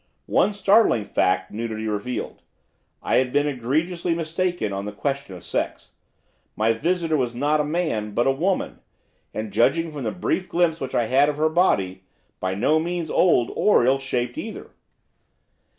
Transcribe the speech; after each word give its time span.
One 0.25 0.51
startling 0.51 1.05
fact 1.05 1.51
nudity 1.51 1.85
revealed, 1.87 2.37
that 2.37 2.41
I 3.03 3.15
had 3.17 3.31
been 3.31 3.45
egregiously 3.45 4.15
mistaken 4.15 4.73
on 4.73 4.85
the 4.85 4.91
question 4.91 5.35
of 5.35 5.43
sex. 5.43 5.91
My 6.55 6.73
visitor 6.73 7.15
was 7.15 7.35
not 7.35 7.59
a 7.59 7.63
man, 7.63 8.15
but 8.15 8.25
a 8.25 8.31
woman, 8.31 8.79
and, 9.31 9.51
judging 9.53 9.91
from 9.91 10.01
the 10.01 10.11
brief 10.11 10.49
glimpse 10.49 10.79
which 10.79 10.95
I 10.95 11.05
had 11.05 11.29
of 11.29 11.37
her 11.37 11.49
body, 11.49 12.01
by 12.39 12.55
no 12.55 12.79
means 12.79 13.11
old 13.11 13.51
or 13.55 13.85
ill 13.85 13.99
shaped 13.99 14.39
either. 14.39 14.71